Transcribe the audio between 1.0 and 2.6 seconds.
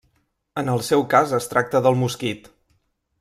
cas es tracta del mosquit.